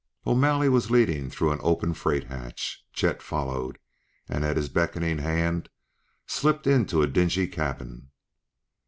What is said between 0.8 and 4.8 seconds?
leading through an open freight hatch; Chet followed, and, at his